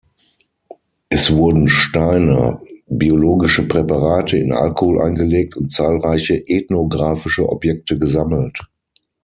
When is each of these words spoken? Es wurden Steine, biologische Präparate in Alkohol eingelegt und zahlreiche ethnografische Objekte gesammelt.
Es 1.09 1.31
wurden 1.31 1.67
Steine, 1.69 2.59
biologische 2.87 3.67
Präparate 3.67 4.35
in 4.37 4.51
Alkohol 4.51 4.99
eingelegt 4.99 5.55
und 5.55 5.71
zahlreiche 5.71 6.43
ethnografische 6.47 7.47
Objekte 7.47 7.99
gesammelt. 7.99 8.61